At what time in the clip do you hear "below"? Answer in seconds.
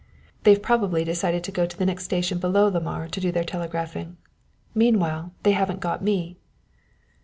2.39-2.67